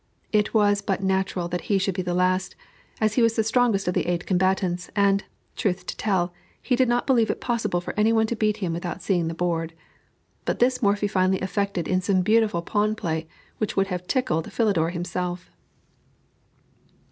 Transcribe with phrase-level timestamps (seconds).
[0.31, 2.55] It was but natural that he should be the last,
[2.99, 5.23] as he was the strongest of the eight combatants, and,
[5.55, 8.73] truth to tell, he did not believe it possible for any one to beat him
[8.73, 9.75] without seeing the board;
[10.43, 13.27] but this Morphy finally effected in some beautiful pawn play,
[13.59, 15.51] which would have tickled Philidor himself.